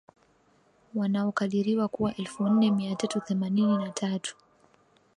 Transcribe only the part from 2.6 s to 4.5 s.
mia tatu themanini na tatu